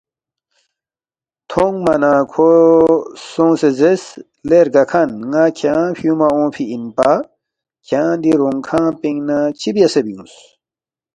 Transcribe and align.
تھونگما 1.49 1.95
نہ 2.01 2.13
کھو 2.31 2.49
سونگسے 3.29 3.69
زیرس، 3.79 4.05
”لے 4.47 4.59
رگاکھن 4.65 5.09
ن٘ا 5.31 5.43
کھیانگ 5.57 5.93
فیُونگما 5.97 6.27
اونگفی 6.33 6.65
اِنپا، 6.73 7.11
کھیانگ 7.85 8.17
دی 8.23 8.31
رونگ 8.39 8.61
کھن 8.67 8.85
پِنگ 9.01 9.19
نہ 9.27 9.37
چِہ 9.59 9.69
بیاسے 9.75 10.01
بیُونگس؟“ 10.05 10.35